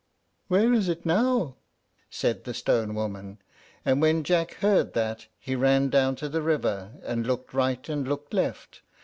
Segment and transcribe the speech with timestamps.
[0.47, 1.57] _"Where is it now?"
[2.09, 3.37] said the stone woman;
[3.85, 8.07] and when Jack heard that he ran down to the river, and looked right and
[8.07, 8.81] looked left.